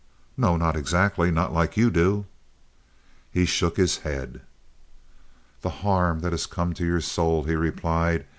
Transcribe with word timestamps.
"No, 0.35 0.57
not 0.57 0.75
exactly—not 0.75 1.53
like 1.53 1.77
you 1.77 1.91
do." 1.91 2.25
He 3.31 3.45
shook 3.45 3.77
his 3.77 3.97
head. 3.99 4.41
"The 5.61 5.69
harm 5.85 6.21
that 6.21 6.31
has 6.33 6.47
come 6.47 6.73
to 6.73 6.83
yer 6.83 7.01
soul!" 7.01 7.43
he 7.43 7.53
replied. 7.53 8.25